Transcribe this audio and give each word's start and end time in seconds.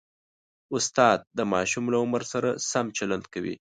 استاد 0.75 1.19
د 1.37 1.39
ماشوم 1.53 1.85
له 1.93 1.97
عمر 2.03 2.21
سره 2.33 2.49
سم 2.69 2.85
چلند 2.97 3.25
کوي. 3.33 3.55